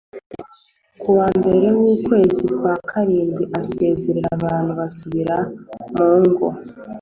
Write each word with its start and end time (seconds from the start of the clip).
ku 0.99 1.09
wa 1.17 1.27
mbere 1.37 1.67
w’ukwezi 1.79 2.43
kwa 2.57 2.75
karindwi 2.89 3.43
asezerera 3.59 4.29
abantu 4.37 4.71
basubira 4.79 5.35
mu 5.95 6.11
ngo 6.25 6.47